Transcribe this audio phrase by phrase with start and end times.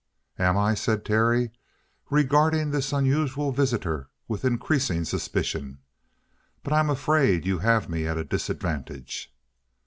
[0.39, 1.51] "Am I?" said Terry,
[2.09, 5.77] regarding this unusual visitor with increasing suspicion.
[6.63, 9.31] "But I'm afraid you have me at a disadvantage."